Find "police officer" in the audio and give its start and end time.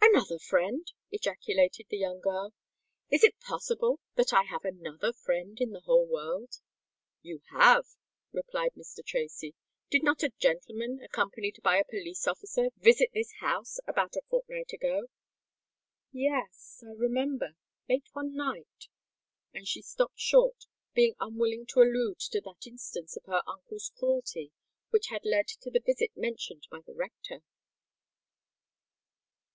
11.84-12.70